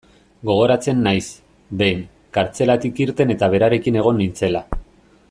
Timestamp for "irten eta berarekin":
3.07-4.01